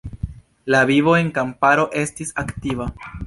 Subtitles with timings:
[0.75, 2.89] La vivo en kamparo estis aktiva.